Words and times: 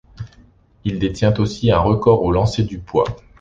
Il 0.83 0.97
détient 0.97 1.35
aussi 1.37 1.71
un 1.71 1.77
record 1.77 2.21
de 2.21 2.23
au 2.25 2.31
lancer 2.31 2.63
du 2.63 2.79
poids. 2.79 3.03